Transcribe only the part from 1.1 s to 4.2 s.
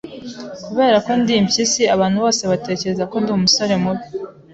ndi impyisi, abantu bose batekereza ko ndi umusore mubi.